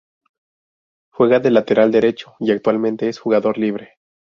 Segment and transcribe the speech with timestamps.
[1.11, 3.99] Juega de lateral derecho y actualmente es jugador libre.